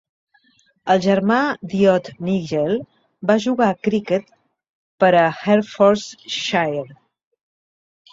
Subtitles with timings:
[0.93, 1.35] El germà
[1.73, 2.73] d'Ilott, Nigel,
[3.31, 4.33] va jugar a criquet
[5.05, 6.83] per a Hertfordshire.